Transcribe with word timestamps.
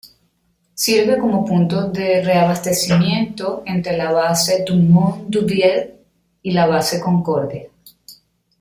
Sirve 0.73 1.19
como 1.19 1.45
punto 1.45 1.87
de 1.91 2.23
reabastecimiento 2.23 3.61
entre 3.67 3.95
la 3.97 4.11
base 4.11 4.63
Dumont 4.67 5.25
d'Urville 5.27 5.93
y 6.41 6.53
la 6.53 6.65
base 6.65 6.99
Concordia. 6.99 7.69